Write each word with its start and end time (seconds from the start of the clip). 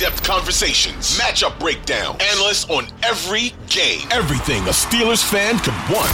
in-depth 0.00 0.22
conversations, 0.24 1.18
matchup 1.18 1.58
breakdown, 1.60 2.16
analysts 2.32 2.68
on 2.70 2.86
every 3.02 3.52
game. 3.68 4.00
Everything 4.10 4.62
a 4.62 4.70
Steelers 4.70 5.22
fan 5.22 5.58
could 5.58 5.74
want. 5.92 6.08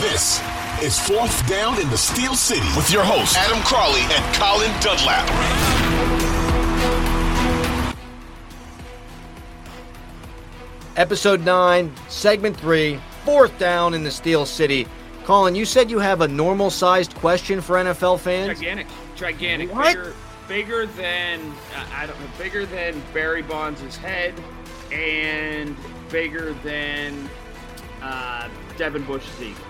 This 0.00 0.42
is 0.82 0.98
Fourth 0.98 1.48
Down 1.48 1.80
in 1.80 1.88
the 1.90 1.96
Steel 1.96 2.34
City 2.34 2.66
with 2.74 2.90
your 2.90 3.04
hosts, 3.04 3.36
Adam 3.36 3.62
Crowley 3.62 4.00
and 4.00 4.34
Colin 4.34 4.70
Dunlap. 4.80 5.28
Episode 10.96 11.42
9, 11.42 11.92
Segment 12.08 12.56
3, 12.56 12.98
Fourth 13.24 13.56
Down 13.60 13.94
in 13.94 14.02
the 14.02 14.10
Steel 14.10 14.44
City. 14.44 14.88
Colin, 15.22 15.54
you 15.54 15.64
said 15.64 15.88
you 15.88 16.00
have 16.00 16.20
a 16.20 16.26
normal 16.26 16.70
sized 16.70 17.14
question 17.14 17.60
for 17.60 17.76
NFL 17.76 18.18
fans? 18.18 18.58
Gigantic. 18.58 18.88
Gigantic. 19.14 19.72
What? 19.72 19.94
Bigger, 19.94 20.14
bigger 20.50 20.84
than, 20.84 21.54
I 21.94 22.06
don't 22.06 22.18
know, 22.18 22.26
bigger 22.36 22.66
than 22.66 23.00
Barry 23.14 23.40
Bonds' 23.40 23.96
head 23.96 24.34
and 24.90 25.76
bigger 26.10 26.54
than 26.64 27.30
uh, 28.02 28.48
Devin 28.76 29.04
Bush's 29.04 29.40
ego. 29.40 29.60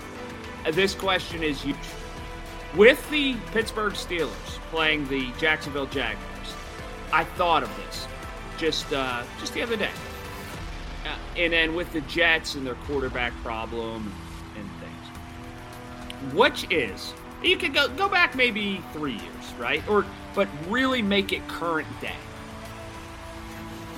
Uh, 0.64 0.70
This 0.70 0.94
question 0.94 1.42
is 1.42 1.60
huge. 1.60 1.76
With 2.74 3.08
the 3.10 3.36
Pittsburgh 3.52 3.92
Steelers 3.92 4.58
playing 4.70 5.06
the 5.08 5.30
Jacksonville 5.38 5.84
Jaguars, 5.84 6.54
I 7.12 7.24
thought 7.24 7.62
of 7.62 7.76
this 7.76 8.08
just 8.56 8.90
uh, 8.90 9.22
just 9.38 9.52
the 9.52 9.60
other 9.60 9.76
day. 9.76 9.90
Uh, 11.04 11.14
and 11.36 11.52
then 11.52 11.74
with 11.74 11.92
the 11.92 12.00
Jets 12.02 12.54
and 12.54 12.66
their 12.66 12.76
quarterback 12.86 13.34
problem 13.42 14.10
and 14.56 14.70
things 14.80 16.34
which 16.34 16.66
is 16.70 17.12
you 17.42 17.56
could 17.56 17.74
go 17.74 17.88
go 17.88 18.08
back 18.08 18.34
maybe 18.34 18.82
three 18.92 19.12
years, 19.14 19.54
right? 19.58 19.86
Or 19.88 20.04
but 20.34 20.48
really 20.68 21.02
make 21.02 21.32
it 21.32 21.46
current 21.48 21.88
day. 22.00 22.14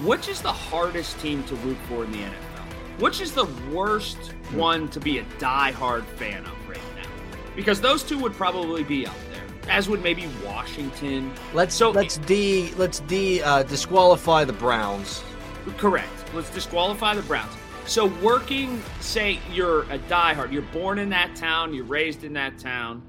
Which 0.02 0.28
is 0.28 0.40
the 0.42 0.52
hardest 0.52 1.18
team 1.20 1.44
to 1.44 1.54
root 1.56 1.76
for 1.88 2.04
in 2.04 2.12
the 2.12 2.18
NFL? 2.18 3.00
Which 3.00 3.20
is 3.20 3.32
the 3.32 3.46
worst 3.72 4.16
one 4.52 4.88
to 4.88 5.00
be 5.00 5.18
a 5.18 5.24
die-hard 5.38 6.04
fan 6.04 6.44
of 6.44 6.68
right 6.68 6.78
now? 6.96 7.08
Because 7.54 7.80
those 7.80 8.02
two 8.02 8.18
would 8.18 8.32
probably 8.32 8.82
be 8.82 9.06
up 9.06 9.14
there, 9.30 9.70
as 9.70 9.88
would 9.88 10.02
maybe 10.02 10.28
Washington. 10.44 11.32
Let's 11.54 11.74
So- 11.74 11.90
let's 11.90 12.18
de 12.18 12.72
let's 12.76 13.00
de 13.00 13.42
uh, 13.42 13.62
disqualify 13.64 14.44
the 14.44 14.52
Browns. 14.52 15.22
Correct. 15.76 16.08
Let's 16.34 16.50
disqualify 16.50 17.14
the 17.14 17.22
Browns. 17.22 17.52
So 17.84 18.06
working, 18.06 18.82
say 19.00 19.38
you're 19.52 19.82
a 19.82 19.98
diehard, 19.98 20.52
you're 20.52 20.62
born 20.62 20.98
in 20.98 21.08
that 21.10 21.34
town, 21.36 21.74
you're 21.74 21.84
raised 21.84 22.24
in 22.24 22.32
that 22.34 22.58
town, 22.58 23.02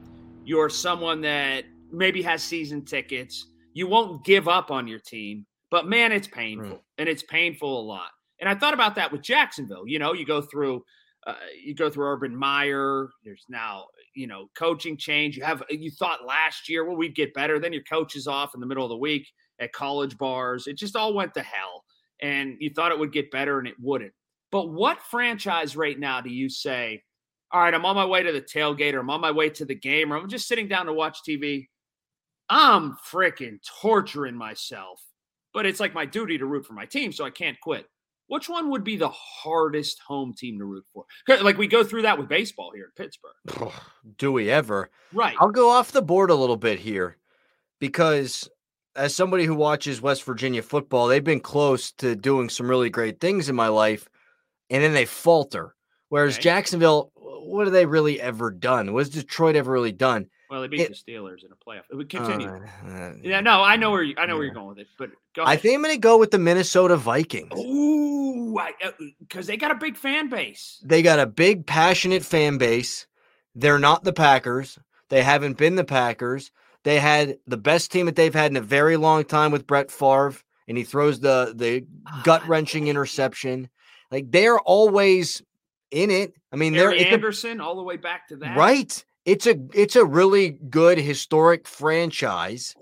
you're 0.45 0.69
someone 0.69 1.21
that 1.21 1.65
maybe 1.91 2.21
has 2.21 2.43
season 2.43 2.83
tickets. 2.83 3.47
You 3.73 3.87
won't 3.87 4.23
give 4.23 4.47
up 4.47 4.71
on 4.71 4.87
your 4.87 4.99
team, 4.99 5.45
but 5.71 5.87
man, 5.87 6.11
it's 6.11 6.27
painful, 6.27 6.83
and 6.97 7.09
it's 7.09 7.23
painful 7.23 7.81
a 7.81 7.83
lot. 7.83 8.09
And 8.39 8.49
I 8.49 8.55
thought 8.55 8.73
about 8.73 8.95
that 8.95 9.11
with 9.11 9.21
Jacksonville. 9.21 9.87
You 9.87 9.99
know, 9.99 10.13
you 10.13 10.25
go 10.25 10.41
through, 10.41 10.83
uh, 11.25 11.35
you 11.63 11.73
go 11.73 11.89
through 11.89 12.05
Urban 12.07 12.35
Meyer. 12.35 13.09
There's 13.23 13.45
now, 13.47 13.85
you 14.15 14.27
know, 14.27 14.49
coaching 14.55 14.97
change. 14.97 15.37
You 15.37 15.43
have, 15.43 15.63
you 15.69 15.89
thought 15.91 16.25
last 16.25 16.67
year, 16.67 16.83
well, 16.85 16.97
we'd 16.97 17.15
get 17.15 17.33
better. 17.33 17.57
Then 17.57 17.73
your 17.73 17.83
coach 17.83 18.15
is 18.15 18.27
off 18.27 18.53
in 18.53 18.59
the 18.59 18.67
middle 18.67 18.83
of 18.83 18.89
the 18.89 18.97
week 18.97 19.27
at 19.59 19.71
college 19.71 20.17
bars. 20.17 20.67
It 20.67 20.77
just 20.77 20.95
all 20.95 21.13
went 21.13 21.33
to 21.35 21.41
hell 21.41 21.83
and 22.21 22.57
you 22.59 22.69
thought 22.69 22.91
it 22.91 22.99
would 22.99 23.13
get 23.13 23.31
better 23.31 23.59
and 23.59 23.67
it 23.67 23.75
wouldn't. 23.79 24.13
But 24.51 24.69
what 24.69 25.01
franchise 25.01 25.75
right 25.75 25.97
now 25.97 26.21
do 26.21 26.29
you 26.29 26.49
say, 26.49 27.01
all 27.53 27.61
right, 27.61 27.73
I'm 27.73 27.85
on 27.85 27.95
my 27.95 28.05
way 28.05 28.23
to 28.23 28.31
the 28.31 28.41
tailgate 28.41 28.93
or 28.93 28.99
I'm 28.99 29.09
on 29.11 29.21
my 29.21 29.31
way 29.31 29.49
to 29.51 29.63
the 29.65 29.75
game 29.75 30.11
or 30.11 30.17
I'm 30.17 30.27
just 30.27 30.47
sitting 30.47 30.67
down 30.67 30.87
to 30.87 30.93
watch 30.93 31.19
TV? 31.27 31.67
I'm 32.49 32.97
freaking 33.09 33.59
torturing 33.81 34.35
myself, 34.35 34.99
but 35.53 35.65
it's 35.65 35.79
like 35.79 35.93
my 35.93 36.05
duty 36.05 36.37
to 36.39 36.45
root 36.45 36.65
for 36.65 36.73
my 36.73 36.85
team, 36.85 37.11
so 37.11 37.23
I 37.23 37.29
can't 37.29 37.59
quit. 37.61 37.85
Which 38.27 38.49
one 38.49 38.69
would 38.71 38.83
be 38.83 38.97
the 38.97 39.09
hardest 39.09 39.99
home 40.05 40.33
team 40.33 40.57
to 40.59 40.65
root 40.65 40.85
for? 40.93 41.05
Like 41.27 41.57
we 41.57 41.67
go 41.67 41.83
through 41.83 42.01
that 42.03 42.17
with 42.17 42.27
baseball 42.27 42.71
here 42.73 42.85
in 42.85 42.91
Pittsburgh. 43.05 43.71
Do 44.17 44.31
we 44.31 44.49
ever? 44.49 44.89
Right. 45.13 45.35
I'll 45.39 45.51
go 45.51 45.69
off 45.69 45.91
the 45.91 46.01
board 46.01 46.31
a 46.31 46.35
little 46.35 46.57
bit 46.57 46.79
here 46.79 47.17
because 47.79 48.49
as 48.95 49.15
somebody 49.15 49.45
who 49.45 49.55
watches 49.55 50.01
West 50.01 50.23
Virginia 50.23 50.61
football, 50.63 51.07
they've 51.07 51.23
been 51.23 51.39
close 51.39 51.91
to 51.93 52.15
doing 52.15 52.49
some 52.49 52.69
really 52.69 52.89
great 52.89 53.19
things 53.19 53.49
in 53.49 53.55
my 53.55 53.67
life 53.67 54.09
and 54.69 54.83
then 54.83 54.93
they 54.93 55.05
falter. 55.05 55.75
Whereas 56.09 56.35
Okay. 56.35 56.43
Jacksonville, 56.43 57.11
what 57.45 57.67
have 57.67 57.73
they 57.73 57.85
really 57.85 58.19
ever 58.21 58.51
done? 58.51 58.93
What 58.93 59.01
has 59.01 59.09
Detroit 59.09 59.55
ever 59.55 59.71
really 59.71 59.91
done? 59.91 60.27
Well, 60.49 60.61
they 60.61 60.67
beat 60.67 60.81
it- 60.81 60.89
the 61.05 61.11
Steelers 61.11 61.43
in 61.43 61.51
a 61.51 61.55
playoff. 61.55 61.81
We 61.95 62.05
continue. 62.05 62.47
Uh, 62.47 62.87
uh, 62.87 63.13
yeah, 63.21 63.41
no, 63.41 63.63
I 63.63 63.75
know 63.75 63.91
where 63.91 64.03
you. 64.03 64.15
I 64.17 64.25
know 64.25 64.35
where 64.35 64.45
you're 64.45 64.53
going 64.53 64.67
with 64.67 64.79
it, 64.79 64.87
but 64.97 65.09
go 65.35 65.43
I 65.45 65.55
think 65.57 65.75
I'm 65.75 65.81
going 65.81 65.95
to 65.95 65.99
go 65.99 66.17
with 66.17 66.31
the 66.31 66.37
Minnesota 66.39 66.95
Vikings. 66.95 67.59
Ooh, 67.59 68.59
because 69.19 69.47
they 69.47 69.57
got 69.57 69.71
a 69.71 69.75
big 69.75 69.97
fan 69.97 70.29
base. 70.29 70.79
They 70.85 71.01
got 71.01 71.19
a 71.19 71.25
big, 71.25 71.65
passionate 71.65 72.23
fan 72.23 72.57
base. 72.57 73.07
They're 73.55 73.79
not 73.79 74.03
the 74.03 74.13
Packers. 74.13 74.77
They 75.09 75.23
haven't 75.23 75.57
been 75.57 75.75
the 75.75 75.83
Packers. 75.83 76.51
They 76.83 76.99
had 76.99 77.37
the 77.47 77.57
best 77.57 77.91
team 77.91 78.05
that 78.07 78.15
they've 78.15 78.33
had 78.33 78.51
in 78.51 78.57
a 78.57 78.61
very 78.61 78.97
long 78.97 79.23
time 79.23 79.51
with 79.51 79.65
Brett 79.67 79.89
Favre, 79.89 80.35
and 80.67 80.77
he 80.77 80.83
throws 80.83 81.19
the 81.19 81.53
the 81.55 81.85
gut 82.23 82.47
wrenching 82.47 82.87
interception. 82.87 83.69
Like 84.11 84.31
they're 84.31 84.59
always 84.59 85.41
in 85.93 86.09
it. 86.09 86.33
I 86.51 86.55
mean, 86.57 86.73
they're 86.73 86.91
Gary 86.91 87.03
a- 87.03 87.07
Anderson, 87.07 87.61
all 87.61 87.75
the 87.75 87.83
way 87.83 87.97
back 87.97 88.27
to 88.29 88.35
that. 88.37 88.57
right. 88.57 89.05
It's 89.25 89.47
a 89.47 89.55
it's 89.73 89.95
a 89.95 90.03
really 90.03 90.49
good 90.49 90.97
historic 90.97 91.65
franchise 91.65 92.75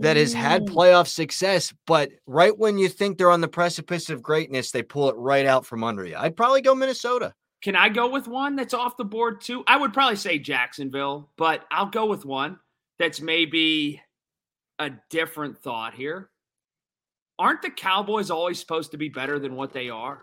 that 0.00 0.16
has 0.18 0.34
had 0.34 0.66
playoff 0.66 1.06
success, 1.06 1.72
but 1.86 2.10
right 2.26 2.56
when 2.58 2.76
you 2.76 2.88
think 2.88 3.16
they're 3.16 3.30
on 3.30 3.40
the 3.40 3.48
precipice 3.48 4.10
of 4.10 4.22
greatness, 4.22 4.72
they 4.72 4.82
pull 4.82 5.08
it 5.08 5.16
right 5.16 5.46
out 5.46 5.64
from 5.64 5.82
under 5.82 6.04
you. 6.04 6.16
I'd 6.18 6.36
probably 6.36 6.60
go 6.60 6.74
Minnesota. 6.74 7.32
Can 7.62 7.76
I 7.76 7.88
go 7.88 8.10
with 8.10 8.26
one 8.28 8.56
that's 8.56 8.74
off 8.74 8.96
the 8.96 9.04
board 9.04 9.40
too? 9.40 9.64
I 9.66 9.76
would 9.76 9.92
probably 9.92 10.16
say 10.16 10.38
Jacksonville, 10.38 11.30
but 11.36 11.64
I'll 11.70 11.86
go 11.86 12.06
with 12.06 12.24
one 12.26 12.58
that's 12.98 13.20
maybe 13.20 14.02
a 14.78 14.90
different 15.10 15.58
thought 15.58 15.94
here. 15.94 16.30
Aren't 17.38 17.62
the 17.62 17.70
Cowboys 17.70 18.30
always 18.30 18.58
supposed 18.58 18.90
to 18.90 18.98
be 18.98 19.08
better 19.08 19.38
than 19.38 19.56
what 19.56 19.72
they 19.72 19.88
are? 19.88 20.22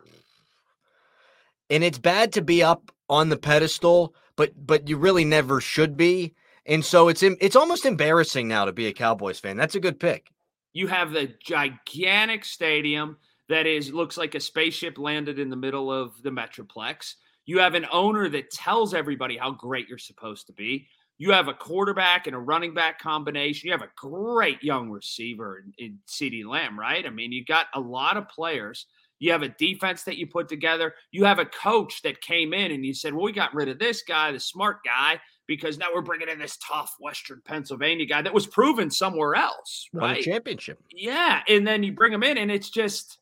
And 1.69 1.83
it's 1.83 1.99
bad 1.99 2.33
to 2.33 2.41
be 2.41 2.63
up 2.63 2.91
on 3.09 3.29
the 3.29 3.37
pedestal, 3.37 4.13
but 4.35 4.51
but 4.65 4.87
you 4.87 4.97
really 4.97 5.25
never 5.25 5.61
should 5.61 5.97
be. 5.97 6.33
And 6.65 6.83
so 6.83 7.07
it's 7.07 7.23
it's 7.23 7.55
almost 7.55 7.85
embarrassing 7.85 8.47
now 8.47 8.65
to 8.65 8.73
be 8.73 8.87
a 8.87 8.93
Cowboys 8.93 9.39
fan. 9.39 9.57
That's 9.57 9.75
a 9.75 9.79
good 9.79 9.99
pick. 9.99 10.31
You 10.73 10.87
have 10.87 11.11
the 11.11 11.33
gigantic 11.43 12.45
stadium 12.45 13.17
that 13.49 13.65
is 13.65 13.91
looks 13.91 14.17
like 14.17 14.35
a 14.35 14.39
spaceship 14.39 14.97
landed 14.97 15.39
in 15.39 15.49
the 15.49 15.55
middle 15.55 15.91
of 15.91 16.21
the 16.23 16.29
metroplex. 16.29 17.15
You 17.45 17.59
have 17.59 17.75
an 17.75 17.87
owner 17.91 18.27
that 18.29 18.51
tells 18.51 18.93
everybody 18.93 19.37
how 19.37 19.51
great 19.51 19.87
you're 19.87 19.97
supposed 19.97 20.47
to 20.47 20.53
be. 20.53 20.87
You 21.17 21.31
have 21.31 21.47
a 21.47 21.53
quarterback 21.53 22.27
and 22.27 22.35
a 22.35 22.39
running 22.39 22.73
back 22.73 22.99
combination. 22.99 23.67
You 23.67 23.71
have 23.73 23.81
a 23.81 23.91
great 23.95 24.61
young 24.61 24.89
receiver 24.91 25.59
in, 25.59 25.73
in 25.83 25.99
CeeDee 26.07 26.45
Lamb, 26.45 26.79
right? 26.79 27.05
I 27.05 27.09
mean, 27.09 27.31
you 27.31 27.43
got 27.43 27.67
a 27.73 27.79
lot 27.79 28.17
of 28.17 28.27
players. 28.27 28.85
You 29.19 29.31
have 29.31 29.43
a 29.43 29.49
defense 29.49 30.03
that 30.03 30.17
you 30.17 30.27
put 30.27 30.47
together. 30.47 30.93
You 31.11 31.25
have 31.25 31.39
a 31.39 31.45
coach 31.45 32.01
that 32.03 32.21
came 32.21 32.53
in 32.53 32.71
and 32.71 32.85
you 32.85 32.93
said, 32.93 33.13
"Well, 33.13 33.23
we 33.23 33.31
got 33.31 33.53
rid 33.53 33.67
of 33.69 33.79
this 33.79 34.03
guy, 34.03 34.31
the 34.31 34.39
smart 34.39 34.77
guy, 34.85 35.19
because 35.47 35.77
now 35.77 35.87
we're 35.93 36.01
bringing 36.01 36.29
in 36.29 36.39
this 36.39 36.57
tough 36.57 36.95
Western 36.99 37.41
Pennsylvania 37.45 38.05
guy 38.05 38.21
that 38.21 38.33
was 38.33 38.45
proven 38.45 38.91
somewhere 38.91 39.35
else, 39.35 39.89
Won 39.93 40.03
a 40.03 40.13
right?" 40.13 40.23
championship. 40.23 40.81
Yeah, 40.91 41.41
and 41.47 41.65
then 41.65 41.83
you 41.83 41.93
bring 41.93 42.11
them 42.11 42.23
in, 42.23 42.37
and 42.37 42.51
it's 42.51 42.69
just, 42.69 43.17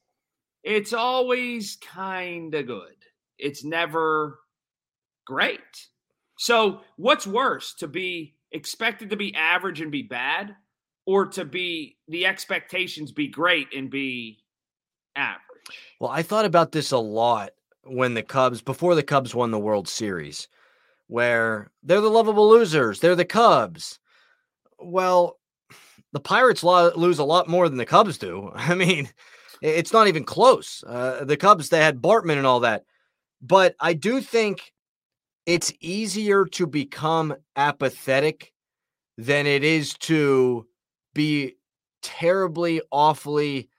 it's 0.63 0.94
always 0.94 1.78
kind 1.78 2.53
of 2.53 2.67
good. 2.67 2.95
It's 3.38 3.63
never 3.63 4.39
great. 5.25 5.59
So, 6.38 6.81
what's 6.97 7.25
worse, 7.25 7.73
to 7.75 7.88
be 7.88 8.35
expected 8.51 9.09
to 9.12 9.16
be 9.16 9.33
average 9.35 9.79
and 9.81 9.91
be 9.91 10.03
bad, 10.03 10.56
or 11.06 11.27
to 11.27 11.45
be 11.45 11.97
the 12.07 12.25
expectations 12.25 13.12
be 13.12 13.27
great 13.27 13.73
and 13.73 13.89
be 13.89 14.44
average? 15.15 15.41
Well, 16.00 16.12
I 16.12 16.21
thought 16.21 16.45
about 16.45 16.71
this 16.71 16.91
a 16.91 16.97
lot 16.97 17.51
when 17.83 18.13
the 18.13 18.23
Cubs 18.23 18.62
before 18.62 18.95
the 18.95 19.03
Cubs 19.03 19.33
won 19.33 19.51
the 19.51 19.59
World 19.59 19.88
Series, 19.88 20.47
where 21.07 21.71
they're 21.83 22.01
the 22.01 22.09
lovable 22.09 22.50
losers. 22.50 23.00
They're 23.00 23.15
the 23.15 23.25
Cubs. 23.25 24.00
Well, 24.79 25.39
the 26.12 26.19
Pirates 26.19 26.63
lo- 26.63 26.91
lose 26.95 27.19
a 27.19 27.23
lot 27.23 27.47
more 27.47 27.69
than 27.69 27.77
the 27.77 27.85
Cubs 27.85 28.17
do. 28.17 28.51
I 28.56 28.75
mean, 28.75 29.09
it's 29.62 29.94
not 29.94 30.07
even 30.07 30.23
close. 30.23 30.83
Uh, 30.85 31.23
the 31.25 31.38
Cubs 31.38 31.69
they 31.69 31.79
had 31.79 32.01
Bartman 32.01 32.38
and 32.38 32.47
all 32.47 32.62
that, 32.62 32.83
but 33.41 33.75
I 33.79 33.94
do 33.94 34.21
think 34.21 34.73
it's 35.45 35.71
easier 35.79 36.45
to 36.45 36.65
become 36.65 37.35
apathetic 37.56 38.51
than 39.17 39.45
it 39.45 39.63
is 39.63 39.94
to 39.94 40.67
be 41.13 41.56
terribly, 42.01 42.81
awfully 42.91 43.69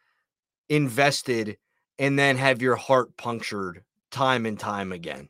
invested 0.69 1.59
and 1.99 2.19
then 2.19 2.37
have 2.37 2.63
your 2.63 2.77
heart 2.77 3.17
punctured 3.17 3.83
time 4.11 4.47
and 4.47 4.59
time 4.59 4.93
again. 4.93 5.29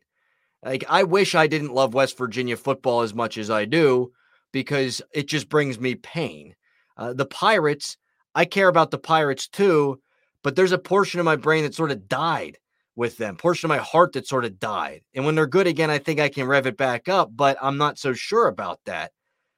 Like 0.65 0.85
I 0.89 1.05
wish 1.05 1.35
I 1.35 1.47
didn't 1.47 1.75
love 1.75 1.95
West 1.95 2.19
Virginia 2.19 2.57
football 2.57 3.03
as 3.03 3.15
much 3.15 3.39
as 3.39 3.51
I 3.51 3.65
do 3.65 4.13
because 4.53 5.03
it 5.13 5.29
just 5.29 5.49
brings 5.49 5.79
me 5.79 5.95
pain. 5.95 6.55
Uh, 6.97 7.13
the 7.13 7.27
Pirates, 7.27 7.97
I 8.35 8.45
care 8.45 8.69
about 8.69 8.91
the 8.91 8.99
Pirates 8.99 9.49
too, 9.49 10.01
but 10.43 10.57
there's 10.57 10.73
a 10.73 10.79
portion 10.79 11.21
of 11.21 11.25
my 11.25 11.37
brain 11.37 11.65
that 11.65 11.75
sort 11.75 11.91
of 11.91 12.09
died 12.09 12.59
with 12.97 13.19
them, 13.19 13.37
portion 13.37 13.67
of 13.67 13.77
my 13.77 13.83
heart 13.83 14.15
that 14.15 14.27
sort 14.27 14.45
of 14.45 14.59
died. 14.59 15.03
And 15.15 15.27
when 15.27 15.35
they're 15.35 15.47
good 15.47 15.67
again, 15.67 15.91
I 15.91 15.99
think 15.99 16.19
I 16.19 16.31
can 16.31 16.47
rev 16.47 16.67
it 16.67 16.77
back 16.77 17.09
up, 17.09 17.31
but 17.35 17.59
I'm 17.61 17.77
not 17.77 17.99
so 17.99 18.15
sure 18.15 18.49
about 18.49 18.81
that. 18.87 19.13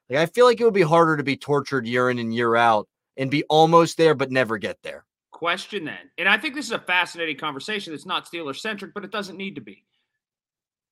Like 0.09 0.19
I 0.19 0.25
feel 0.25 0.45
like 0.45 0.59
it 0.59 0.65
would 0.65 0.73
be 0.73 0.81
harder 0.81 1.15
to 1.17 1.23
be 1.23 1.37
tortured 1.37 1.87
year 1.87 2.09
in 2.09 2.19
and 2.19 2.33
year 2.33 2.55
out 2.55 2.87
and 3.15 3.31
be 3.31 3.43
almost 3.45 3.97
there 3.97 4.13
but 4.15 4.31
never 4.31 4.57
get 4.57 4.77
there. 4.83 5.05
Question 5.39 5.85
then. 5.85 6.11
And 6.17 6.27
I 6.27 6.37
think 6.37 6.53
this 6.53 6.65
is 6.65 6.73
a 6.73 6.79
fascinating 6.79 7.37
conversation 7.37 7.93
that's 7.93 8.05
not 8.05 8.29
Steelers 8.29 8.59
centric, 8.59 8.93
but 8.93 9.05
it 9.05 9.11
doesn't 9.11 9.37
need 9.37 9.55
to 9.55 9.61
be. 9.61 9.85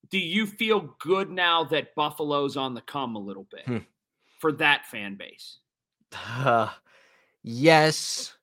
Do 0.09 0.17
you 0.17 0.45
feel 0.45 0.95
good 0.99 1.29
now 1.29 1.65
that 1.65 1.93
Buffalo's 1.95 2.55
on 2.55 2.73
the 2.73 2.79
come 2.79 3.17
a 3.17 3.19
little 3.19 3.45
bit 3.51 3.65
hmm. 3.65 3.77
for 4.39 4.53
that 4.53 4.85
fan 4.85 5.15
base? 5.15 5.59
Uh, 6.13 6.69
yes 7.43 8.37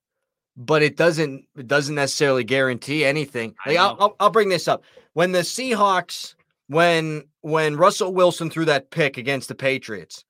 but 0.56 0.83
it 0.83 0.97
doesn't 0.97 1.45
it 1.56 1.67
doesn't 1.67 1.95
necessarily 1.95 2.45
guarantee 2.45 3.05
anything. 3.05 3.55
Like 3.67 3.77
I'll, 3.77 3.97
I'll, 3.99 4.17
I'll 4.21 4.31
bring 4.31 4.49
this 4.49 4.69
up 4.69 4.85
when 5.12 5.33
the 5.33 5.41
Seahawks 5.41 6.35
when 6.69 7.25
when 7.41 7.77
Russell 7.77 8.12
Wilson 8.15 8.50
threw 8.50 8.65
that 8.67 8.91
pick 8.91 9.17
against 9.19 9.49
the 9.49 9.55
Patriots. 9.55 10.25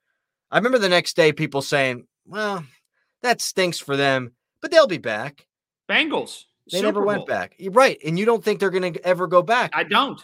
I 0.50 0.56
remember 0.56 0.79
the 0.79 0.88
next 0.88 1.17
day 1.17 1.32
people 1.32 1.62
saying, 1.62 2.06
"Well, 2.27 2.65
that 3.23 3.41
stinks 3.41 3.79
for 3.79 3.97
them, 3.97 4.32
but 4.61 4.70
they'll 4.70 4.87
be 4.87 4.99
back." 4.99 5.47
Bengals. 5.88 6.44
They 6.70 6.78
Super 6.78 6.86
never 6.86 7.00
Bowl. 7.00 7.06
went 7.06 7.26
back. 7.26 7.54
You're 7.58 7.72
right, 7.72 7.98
and 8.04 8.19
you 8.19 8.25
don't 8.25 8.42
think 8.42 8.60
they're 8.60 8.70
going 8.70 8.94
to 8.94 9.06
ever 9.06 9.26
go 9.26 9.42
back. 9.42 9.72
I 9.75 9.84
don't. 9.84 10.22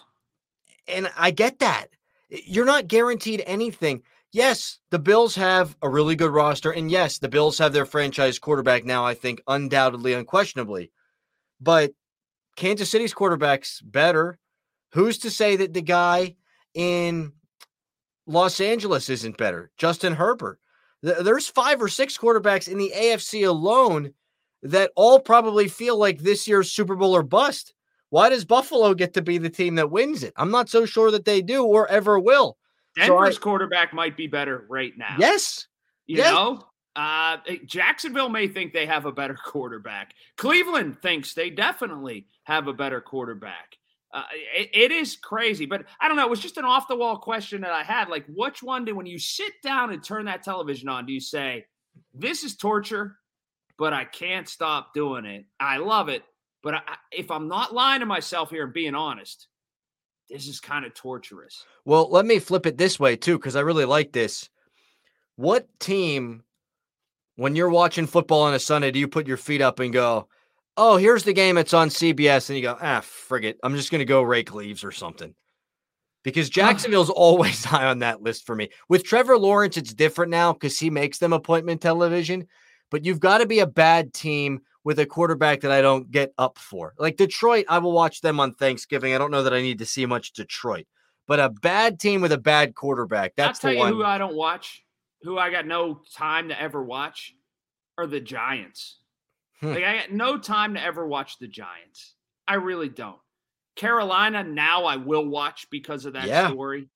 And 0.89 1.11
I 1.17 1.31
get 1.31 1.59
that. 1.59 1.89
You're 2.29 2.65
not 2.65 2.89
guaranteed 2.89 3.43
anything 3.47 4.03
yes, 4.33 4.79
the 4.91 4.99
Bills 4.99 5.35
have 5.37 5.77
a 5.83 5.89
really 5.89 6.17
good 6.17 6.31
roster. 6.31 6.71
And 6.71 6.91
yes, 6.91 7.19
the 7.19 7.29
Bills 7.29 7.59
have 7.59 7.73
their 7.73 7.87
franchise 7.87 8.39
quarterback 8.39 8.85
now, 8.85 9.05
I 9.05 9.15
think, 9.15 9.43
undoubtedly, 9.47 10.15
unquestionably. 10.15 10.91
But 11.61 11.93
Kansas 12.57 12.91
City's 12.91 13.15
quarterback's 13.15 13.81
better. 13.81 14.39
Who's 14.93 15.19
to 15.19 15.31
say 15.31 15.57
that 15.57 15.73
the 15.73 15.83
guy 15.83 16.37
in 16.75 17.33
Los 18.27 18.61
Angeles 18.61 19.09
isn't 19.09 19.37
better? 19.37 19.71
Justin 19.77 20.15
Herbert. 20.15 20.59
There's 21.03 21.49
five 21.49 21.81
or 21.81 21.89
six 21.89 22.19
quarterbacks 22.19 22.69
in 22.69 22.77
the 22.77 22.93
AFC 22.95 23.47
alone 23.47 24.13
that 24.63 24.93
all 24.97 25.21
probably 25.21 25.69
feel 25.69 25.97
like 25.97 26.21
this 26.21 26.47
year's 26.47 26.73
Super 26.73 26.97
Bowl 26.97 27.15
or 27.15 27.23
bust. 27.23 27.75
Why 28.11 28.29
does 28.29 28.45
Buffalo 28.45 28.93
get 28.95 29.15
to 29.15 29.23
be 29.23 29.39
the 29.39 29.51
team 29.51 29.77
that 29.77 29.91
wins 29.91 30.23
it? 30.23 30.33
I'm 30.37 30.51
not 30.51 30.69
so 30.69 30.85
sure 30.85 31.11
that 31.13 31.25
they 31.25 31.43
do 31.43 31.65
or 31.65 31.89
ever 31.89 32.19
will. 32.19 32.57
Denver's 32.97 33.37
so 33.37 33.41
I, 33.41 33.43
quarterback 33.43 33.95
might 33.95 34.17
be 34.17 34.27
better 34.27 34.67
right 34.69 34.93
now. 34.97 35.15
Yes. 35.19 35.69
You 36.07 36.19
yes. 36.19 36.33
know, 36.33 36.65
uh, 36.97 37.37
eh, 37.47 37.59
Jacksonville 37.65 38.29
may 38.29 38.49
think 38.49 38.73
they 38.73 38.87
have 38.87 39.07
a 39.07 39.13
better 39.13 39.39
quarterback. 39.45 40.13
Cleveland 40.37 41.01
thinks 41.03 41.35
they 41.35 41.51
definitely 41.51 42.27
have 42.45 42.67
a 42.67 42.73
better 42.73 43.01
quarterback. 43.01 43.77
Uh, 44.13 44.25
it, 44.57 44.71
it 44.73 44.91
is 44.91 45.17
crazy, 45.17 45.67
but 45.67 45.85
I 46.01 46.09
don't 46.09 46.17
know. 46.17 46.25
It 46.25 46.31
was 46.31 46.41
just 46.41 46.57
an 46.57 46.65
off 46.65 46.89
the 46.89 46.97
wall 46.97 47.17
question 47.17 47.61
that 47.61 47.71
I 47.71 47.85
had. 47.85 48.09
Like, 48.09 48.25
which 48.27 48.61
one 48.61 48.85
do, 48.85 48.97
when 48.97 49.07
you 49.07 49.21
sit 49.21 49.53
down 49.63 49.93
and 49.93 50.03
turn 50.03 50.25
that 50.25 50.43
television 50.43 50.89
on, 50.89 51.07
do 51.07 51.13
you 51.13 51.21
say, 51.21 51.67
this 52.13 52.43
is 52.43 52.57
torture, 52.57 53.19
but 53.81 53.95
I 53.95 54.05
can't 54.05 54.47
stop 54.47 54.93
doing 54.93 55.25
it? 55.25 55.47
I 55.59 55.79
love 55.79 56.11
it. 56.11 56.23
But 56.63 56.75
I, 56.75 56.83
if 57.11 57.31
I'm 57.31 57.49
not 57.49 57.73
lying 57.73 58.01
to 58.01 58.07
myself 58.07 58.51
here 58.51 58.65
and 58.65 58.75
being 58.75 58.95
honest, 58.95 59.49
this 60.29 60.47
is 60.47 60.61
kind 60.61 60.85
of 60.85 60.93
torturous. 60.93 61.65
Well, 61.87 62.11
let 62.11 62.27
me 62.27 62.39
flip 62.41 62.67
it 62.67 62.77
this 62.77 63.01
way 63.01 63.17
too, 63.17 63.39
because 63.39 63.57
I 63.57 63.61
really 63.61 63.87
like 63.87 64.13
this. 64.13 64.51
What 65.37 65.67
team, 65.81 66.45
when 67.37 67.57
you're 67.57 67.71
watching 67.71 68.07
football 68.07 68.43
on 68.43 68.53
a 68.53 68.59
Sunday, 68.59 68.91
do 68.91 68.99
you 68.99 69.09
put 69.09 69.27
your 69.27 69.39
feet 69.39 69.63
up 69.63 69.81
and 69.81 69.95
go, 69.95 70.29
"Oh, 70.77 70.99
here's 70.99 71.25
the 71.25 71.33
game. 71.33 71.57
It's 71.57 71.73
on 71.73 71.89
CBS," 71.89 72.51
and 72.51 72.59
you 72.59 72.63
go, 72.63 72.77
"Ah, 72.79 73.01
frig 73.01 73.45
it. 73.45 73.59
I'm 73.63 73.77
just 73.77 73.91
going 73.91 74.01
to 74.01 74.05
go 74.05 74.21
rake 74.21 74.53
leaves 74.53 74.85
or 74.85 74.93
something." 74.93 75.35
Because 76.23 76.51
Jacksonville's 76.51 77.09
always 77.09 77.65
high 77.73 77.87
on 77.87 78.01
that 78.01 78.21
list 78.21 78.45
for 78.45 78.55
me. 78.55 78.69
With 78.91 79.05
Trevor 79.05 79.39
Lawrence, 79.39 79.79
it's 79.79 79.95
different 79.95 80.31
now 80.31 80.53
because 80.53 80.79
he 80.79 80.91
makes 80.91 81.17
them 81.17 81.33
appointment 81.33 81.81
television. 81.81 82.47
But 82.91 83.05
you've 83.05 83.21
got 83.21 83.39
to 83.39 83.47
be 83.47 83.61
a 83.61 83.67
bad 83.67 84.13
team 84.13 84.61
with 84.85 84.99
a 84.99 85.07
quarterback 85.07 85.61
that 85.61 85.71
I 85.71 85.83
don't 85.83 86.11
get 86.11 86.33
up 86.39 86.59
for. 86.59 86.95
Like 86.99 87.17
Detroit, 87.17 87.67
I 87.69 87.79
will 87.79 87.93
watch 87.93 88.21
them 88.21 88.41
on 88.41 88.55
Thanksgiving. 88.55 89.15
I 89.15 89.19
don't 89.19 89.31
know 89.31 89.43
that 89.43 89.55
I 89.55 89.61
need 89.61 89.79
to 89.79 89.87
see 89.87 90.07
much 90.07 90.33
Detroit, 90.33 90.87
but 91.27 91.41
a 91.41 91.51
bad 91.51 92.01
team 92.01 92.21
with 92.21 92.33
a 92.33 92.39
bad 92.39 92.75
quarterback. 92.75 93.35
That's 93.37 93.65
I'll 93.65 93.75
tell 93.75 93.89
you 93.89 93.95
who 93.95 94.05
I 94.05 94.19
don't 94.19 94.35
watch, 94.35 94.83
who 95.23 95.39
I 95.39 95.51
got 95.51 95.67
no 95.67 96.01
time 96.15 96.49
to 96.49 96.61
ever 96.61 96.83
watch, 96.83 97.35
are 97.99 98.07
the 98.07 98.21
Giants. 98.21 98.99
Hmm. 99.61 99.75
Like 99.75 99.85
I 99.85 99.99
got 99.99 100.13
no 100.13 100.39
time 100.39 100.75
to 100.75 100.83
ever 100.83 101.07
watch 101.07 101.39
the 101.39 101.49
Giants. 101.49 102.15
I 102.49 102.55
really 102.55 102.89
don't. 102.89 103.19
Carolina 103.77 104.43
now 104.43 104.85
I 104.85 104.97
will 104.97 105.27
watch 105.27 105.69
because 105.71 106.05
of 106.05 106.15
that 106.15 106.27
yeah. 106.27 106.49
story. 106.49 106.89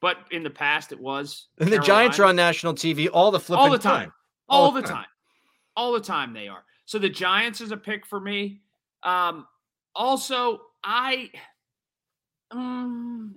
But 0.00 0.16
in 0.32 0.42
the 0.42 0.50
past 0.50 0.90
it 0.90 0.98
was. 0.98 1.48
And 1.58 1.72
the 1.72 1.78
Giants 1.78 2.18
are 2.18 2.24
on 2.24 2.34
national 2.34 2.74
TV 2.74 3.08
all 3.12 3.30
the 3.30 3.38
flipping 3.38 3.62
all 3.62 3.70
the 3.70 3.78
time. 3.78 4.06
time. 4.06 4.12
All, 4.48 4.64
all 4.64 4.72
the 4.72 4.82
time. 4.82 4.90
time. 4.90 5.06
All 5.76 5.92
the 5.92 6.00
time 6.00 6.32
they 6.32 6.48
are. 6.48 6.64
So 6.84 6.98
the 6.98 7.08
Giants 7.08 7.60
is 7.60 7.72
a 7.72 7.76
pick 7.76 8.06
for 8.06 8.20
me. 8.20 8.60
Um, 9.02 9.46
also, 9.94 10.60
I, 10.84 11.30
um, 12.50 13.36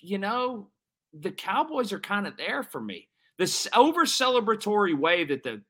you 0.00 0.18
know, 0.18 0.68
the 1.12 1.30
Cowboys 1.32 1.92
are 1.92 2.00
kind 2.00 2.26
of 2.26 2.36
there 2.36 2.62
for 2.62 2.80
me. 2.80 3.08
This 3.38 3.66
over 3.74 4.04
celebratory 4.04 4.96
way 4.96 5.24
that 5.24 5.42
the 5.42 5.62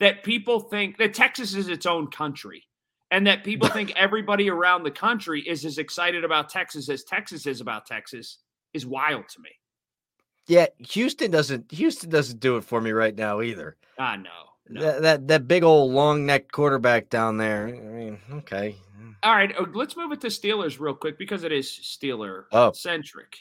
that 0.00 0.22
people 0.22 0.60
think 0.60 0.96
that 0.98 1.14
Texas 1.14 1.54
is 1.54 1.68
its 1.68 1.86
own 1.86 2.08
country, 2.08 2.64
and 3.10 3.26
that 3.26 3.44
people 3.44 3.68
think 3.68 3.92
everybody 3.96 4.50
around 4.50 4.82
the 4.82 4.90
country 4.90 5.42
is 5.42 5.64
as 5.64 5.78
excited 5.78 6.24
about 6.24 6.48
Texas 6.48 6.88
as 6.88 7.04
Texas 7.04 7.46
is 7.46 7.60
about 7.60 7.86
Texas 7.86 8.38
is 8.72 8.86
wild 8.86 9.28
to 9.28 9.40
me. 9.40 9.50
Yeah, 10.46 10.66
Houston 10.78 11.30
doesn't 11.30 11.70
Houston 11.72 12.10
doesn't 12.10 12.40
do 12.40 12.56
it 12.56 12.64
for 12.64 12.80
me 12.80 12.92
right 12.92 13.14
now 13.14 13.42
either. 13.42 13.76
I 13.98 14.16
know. 14.16 14.47
No. 14.70 14.80
That, 14.80 15.02
that 15.02 15.28
that 15.28 15.48
big 15.48 15.62
old 15.62 15.92
long 15.92 16.26
necked 16.26 16.52
quarterback 16.52 17.08
down 17.08 17.38
there. 17.38 17.68
I 17.68 17.72
mean, 17.72 18.18
okay. 18.32 18.76
All 19.22 19.34
right, 19.34 19.52
let's 19.74 19.96
move 19.96 20.12
it 20.12 20.20
to 20.20 20.28
Steelers 20.28 20.78
real 20.78 20.94
quick 20.94 21.18
because 21.18 21.42
it 21.42 21.50
is 21.50 21.66
Steeler 21.66 22.44
oh. 22.52 22.70
centric. 22.72 23.38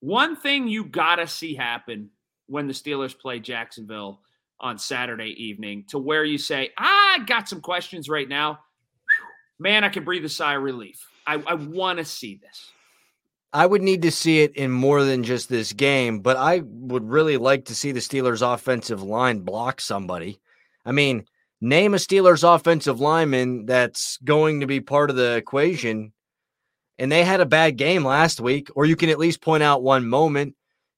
One 0.00 0.34
thing 0.36 0.68
you 0.68 0.84
gotta 0.84 1.26
see 1.26 1.54
happen 1.54 2.10
when 2.46 2.66
the 2.66 2.72
Steelers 2.72 3.18
play 3.18 3.38
Jacksonville 3.38 4.20
on 4.60 4.78
Saturday 4.78 5.34
evening, 5.42 5.84
to 5.88 5.98
where 5.98 6.24
you 6.24 6.38
say, 6.38 6.70
"I 6.78 7.20
got 7.26 7.48
some 7.48 7.60
questions 7.60 8.08
right 8.08 8.28
now." 8.28 8.60
Man, 9.58 9.82
I 9.82 9.88
can 9.88 10.04
breathe 10.04 10.24
a 10.24 10.28
sigh 10.28 10.54
of 10.54 10.62
relief. 10.62 11.04
I, 11.26 11.42
I 11.46 11.54
want 11.54 11.98
to 11.98 12.04
see 12.04 12.36
this. 12.36 12.72
I 13.52 13.66
would 13.66 13.82
need 13.82 14.02
to 14.02 14.10
see 14.10 14.40
it 14.40 14.54
in 14.56 14.70
more 14.70 15.04
than 15.04 15.22
just 15.22 15.48
this 15.48 15.72
game, 15.72 16.20
but 16.20 16.36
I 16.36 16.62
would 16.64 17.08
really 17.08 17.38
like 17.38 17.64
to 17.66 17.74
see 17.74 17.92
the 17.92 18.00
Steelers' 18.00 18.42
offensive 18.42 19.02
line 19.02 19.40
block 19.40 19.80
somebody. 19.80 20.38
I 20.84 20.92
mean, 20.92 21.24
name 21.60 21.94
a 21.94 21.96
Steelers' 21.96 22.44
offensive 22.44 23.00
lineman 23.00 23.64
that's 23.64 24.18
going 24.18 24.60
to 24.60 24.66
be 24.66 24.80
part 24.80 25.08
of 25.08 25.16
the 25.16 25.36
equation. 25.36 26.12
And 26.98 27.10
they 27.10 27.24
had 27.24 27.40
a 27.40 27.46
bad 27.46 27.76
game 27.76 28.04
last 28.04 28.40
week, 28.40 28.68
or 28.74 28.84
you 28.84 28.96
can 28.96 29.08
at 29.08 29.18
least 29.18 29.40
point 29.40 29.62
out 29.62 29.82
one 29.82 30.06
moment. 30.06 30.54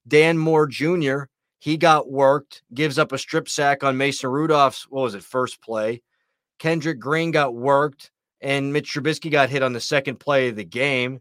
Dan 0.08 0.36
Moore 0.36 0.66
Jr., 0.66 1.24
he 1.60 1.76
got 1.76 2.10
worked, 2.10 2.62
gives 2.72 2.98
up 2.98 3.12
a 3.12 3.18
strip 3.18 3.48
sack 3.48 3.84
on 3.84 3.98
Mason 3.98 4.30
Rudolph's, 4.30 4.86
what 4.88 5.02
was 5.02 5.14
it, 5.14 5.22
first 5.22 5.60
play. 5.60 6.02
Kendrick 6.58 6.98
Green 6.98 7.30
got 7.30 7.54
worked, 7.54 8.10
and 8.40 8.72
Mitch 8.72 8.92
Trubisky 8.92 9.30
got 9.30 9.50
hit 9.50 9.62
on 9.62 9.72
the 9.72 9.80
second 9.80 10.18
play 10.18 10.48
of 10.48 10.56
the 10.56 10.64
game. 10.64 11.20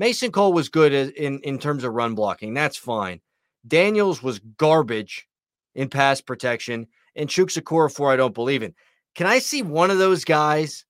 Mason 0.00 0.32
Cole 0.32 0.54
was 0.54 0.70
good 0.70 0.94
in, 0.94 1.40
in 1.40 1.58
terms 1.58 1.84
of 1.84 1.92
run 1.92 2.14
blocking. 2.14 2.54
That's 2.54 2.78
fine. 2.78 3.20
Daniels 3.68 4.22
was 4.22 4.38
garbage 4.38 5.28
in 5.74 5.90
pass 5.90 6.22
protection. 6.22 6.86
And 7.14 7.28
Chuks 7.28 7.60
Okorafor, 7.60 8.10
I 8.10 8.16
don't 8.16 8.32
believe 8.32 8.62
in. 8.62 8.74
Can 9.14 9.26
I 9.26 9.40
see 9.40 9.60
one 9.60 9.90
of 9.90 9.98
those 9.98 10.24
guys 10.24 10.86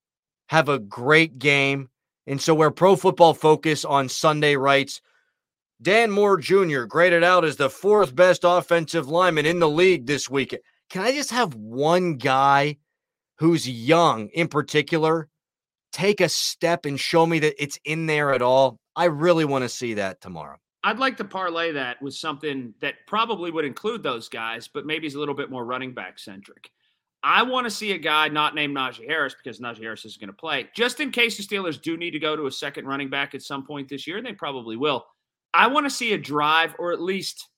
have 0.47 0.69
a 0.69 0.79
great 0.79 1.41
game? 1.41 1.89
And 2.29 2.41
so, 2.41 2.55
where 2.55 2.71
Pro 2.71 2.95
Football 2.95 3.35
Focus 3.35 3.85
on 3.85 4.09
Sunday 4.09 4.55
writes, 4.55 5.01
Dan 5.83 6.13
Moore 6.13 6.37
Jr. 6.37 6.83
graded 6.85 7.25
out 7.25 7.45
as 7.45 7.57
the 7.57 7.69
fourth 7.69 8.15
best 8.15 8.43
offensive 8.45 9.09
lineman 9.09 9.45
in 9.45 9.59
the 9.59 9.69
league 9.69 10.07
this 10.07 10.31
week. 10.31 10.57
Can 10.89 11.03
I 11.03 11.11
just 11.11 11.33
have 11.33 11.57
one 11.57 12.15
guy 12.15 12.77
who's 13.39 13.69
young 13.69 14.29
in 14.29 14.47
particular 14.47 15.29
take 15.93 16.21
a 16.21 16.29
step 16.29 16.87
and 16.87 17.01
show 17.01 17.27
me 17.27 17.41
that 17.41 17.61
it's 17.61 17.81
in 17.85 18.07
there 18.07 18.33
at 18.33 18.43
all? 18.43 18.79
I 19.01 19.07
really 19.07 19.47
want 19.47 19.63
to 19.63 19.69
see 19.71 19.95
that 19.95 20.21
tomorrow. 20.21 20.59
I'd 20.85 20.99
like 20.99 21.17
to 21.17 21.25
parlay 21.25 21.73
that 21.73 22.03
with 22.03 22.13
something 22.13 22.75
that 22.83 22.97
probably 23.07 23.51
would 23.51 23.65
include 23.65 24.03
those 24.03 24.29
guys, 24.29 24.69
but 24.69 24.85
maybe 24.85 25.07
is 25.07 25.15
a 25.15 25.19
little 25.19 25.35
bit 25.35 25.51
more 25.51 25.65
running 25.65 25.95
back 25.95 26.19
centric. 26.19 26.71
I 27.23 27.43
want 27.45 27.65
to 27.65 27.71
see 27.71 27.93
a 27.93 27.99
guy 27.99 28.29
not 28.29 28.55
named 28.55 28.77
Najee 28.77 29.07
Harris 29.07 29.35
because 29.35 29.59
Najee 29.59 29.81
Harris 29.81 30.05
is 30.05 30.19
going 30.19 30.29
to 30.29 30.35
play, 30.35 30.69
just 30.77 31.01
in 31.01 31.13
case 31.13 31.39
the 31.39 31.43
Steelers 31.43 31.81
do 31.81 31.97
need 31.97 32.11
to 32.11 32.19
go 32.19 32.37
to 32.37 32.45
a 32.45 32.53
second 32.53 32.85
running 32.85 33.09
back 33.09 33.35
at 33.35 33.41
some 33.41 33.65
point 33.65 33.89
this 33.89 34.07
year, 34.07 34.19
and 34.19 34.27
they 34.27 34.35
probably 34.35 34.77
will. 34.77 35.07
I 35.55 35.69
want 35.69 35.87
to 35.87 35.91
see 35.91 36.13
a 36.13 36.19
drive 36.19 36.77
or 36.79 36.93
at 36.93 37.01
least 37.01 37.49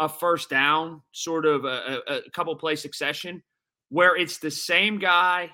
a 0.00 0.08
first 0.08 0.48
down, 0.48 1.02
sort 1.12 1.44
of 1.44 1.66
a, 1.66 2.00
a, 2.08 2.14
a 2.14 2.30
couple 2.30 2.56
play 2.56 2.74
succession 2.74 3.42
where 3.90 4.16
it's 4.16 4.38
the 4.38 4.50
same 4.50 4.98
guy 4.98 5.50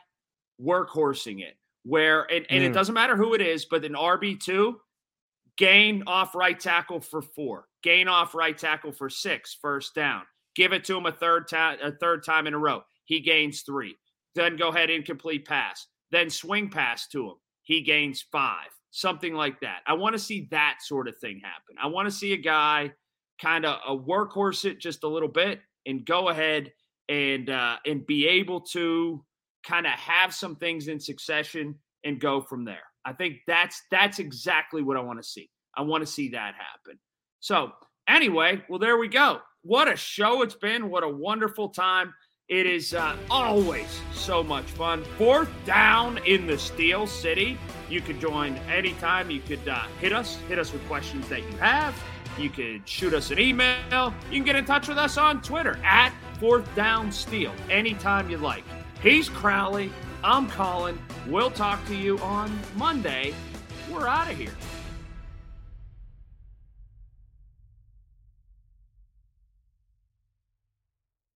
workhorsing 0.64 1.40
it, 1.40 1.56
where, 1.82 2.30
and, 2.32 2.46
and 2.48 2.62
mm. 2.62 2.66
it 2.68 2.72
doesn't 2.72 2.94
matter 2.94 3.16
who 3.16 3.34
it 3.34 3.40
is, 3.40 3.64
but 3.64 3.84
an 3.84 3.94
RB2, 3.94 4.74
gain 5.58 6.02
off 6.06 6.34
right 6.34 6.58
tackle 6.58 7.00
for 7.00 7.22
four, 7.22 7.66
gain 7.82 8.08
off 8.08 8.34
right 8.34 8.56
tackle 8.56 8.92
for 8.92 9.08
six, 9.10 9.56
first 9.60 9.94
down. 9.94 10.22
Give 10.54 10.72
it 10.72 10.84
to 10.84 10.96
him 10.96 11.06
a 11.06 11.12
third 11.12 11.48
time, 11.48 11.78
a 11.82 11.92
third 11.92 12.24
time 12.24 12.46
in 12.46 12.54
a 12.54 12.58
row. 12.58 12.82
He 13.04 13.20
gains 13.20 13.62
three. 13.62 13.96
Then 14.34 14.56
go 14.56 14.68
ahead 14.68 14.90
incomplete 14.90 15.46
pass. 15.46 15.86
Then 16.10 16.30
swing 16.30 16.68
pass 16.68 17.08
to 17.08 17.26
him. 17.26 17.34
He 17.62 17.82
gains 17.82 18.24
five. 18.30 18.68
Something 18.90 19.34
like 19.34 19.60
that. 19.60 19.80
I 19.86 19.94
want 19.94 20.14
to 20.14 20.18
see 20.18 20.48
that 20.50 20.78
sort 20.80 21.08
of 21.08 21.16
thing 21.16 21.40
happen. 21.42 21.76
I 21.82 21.86
want 21.86 22.06
to 22.06 22.14
see 22.14 22.34
a 22.34 22.38
guy 22.38 22.92
kind 23.40 23.64
of 23.64 23.78
a 23.86 23.96
workhorse 23.96 24.64
it 24.64 24.78
just 24.78 25.04
a 25.04 25.08
little 25.08 25.28
bit 25.28 25.60
and 25.86 26.04
go 26.04 26.28
ahead 26.28 26.72
and 27.08 27.48
uh, 27.50 27.76
and 27.86 28.06
be 28.06 28.28
able 28.28 28.60
to 28.60 29.24
kind 29.64 29.86
of 29.86 29.92
have 29.92 30.34
some 30.34 30.56
things 30.56 30.88
in 30.88 31.00
succession 31.00 31.74
and 32.04 32.20
go 32.20 32.40
from 32.40 32.64
there. 32.64 32.82
I 33.04 33.12
think 33.12 33.38
that's 33.46 33.82
that's 33.90 34.18
exactly 34.18 34.82
what 34.82 34.96
I 34.96 35.00
want 35.00 35.22
to 35.22 35.28
see. 35.28 35.50
I 35.76 35.82
want 35.82 36.02
to 36.04 36.10
see 36.10 36.30
that 36.30 36.54
happen. 36.54 36.98
So 37.40 37.72
anyway, 38.08 38.62
well 38.68 38.78
there 38.78 38.98
we 38.98 39.08
go. 39.08 39.40
What 39.62 39.90
a 39.92 39.96
show 39.96 40.42
it's 40.42 40.54
been. 40.54 40.90
What 40.90 41.04
a 41.04 41.08
wonderful 41.08 41.68
time. 41.68 42.12
It 42.48 42.66
is 42.66 42.92
uh, 42.92 43.16
always 43.30 44.00
so 44.12 44.42
much 44.42 44.64
fun. 44.64 45.04
Fourth 45.16 45.48
down 45.64 46.18
in 46.26 46.46
the 46.46 46.58
Steel 46.58 47.06
City. 47.06 47.56
You 47.88 48.00
could 48.00 48.20
join 48.20 48.56
anytime. 48.68 49.30
You 49.30 49.40
could 49.40 49.66
uh, 49.66 49.84
hit 50.00 50.12
us, 50.12 50.36
hit 50.48 50.58
us 50.58 50.72
with 50.72 50.86
questions 50.86 51.28
that 51.28 51.40
you 51.40 51.56
have. 51.58 51.94
You 52.38 52.50
could 52.50 52.86
shoot 52.86 53.14
us 53.14 53.30
an 53.30 53.38
email. 53.38 54.12
You 54.30 54.38
can 54.38 54.44
get 54.44 54.56
in 54.56 54.64
touch 54.64 54.88
with 54.88 54.98
us 54.98 55.16
on 55.16 55.40
Twitter 55.42 55.78
at 55.84 56.12
Fourth 56.40 56.74
Down 56.74 57.12
Steel 57.12 57.52
anytime 57.70 58.28
you 58.28 58.38
like. 58.38 58.64
He's 59.02 59.28
Crowley. 59.28 59.90
I'm 60.24 60.48
Colin. 60.48 60.96
We'll 61.26 61.50
talk 61.50 61.84
to 61.86 61.96
you 61.96 62.16
on 62.20 62.56
Monday. 62.76 63.34
We're 63.90 64.06
out 64.06 64.30
of 64.30 64.36
here. 64.36 64.52